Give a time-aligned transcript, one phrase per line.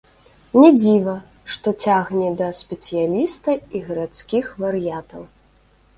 [0.61, 1.13] Не дзіва,
[1.57, 5.23] што цягне да спецыяліста і гарадскіх вар'ятаў.